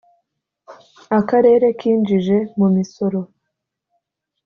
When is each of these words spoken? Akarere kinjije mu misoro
Akarere 1.19 1.67
kinjije 1.79 2.37
mu 2.59 2.67
misoro 2.75 3.19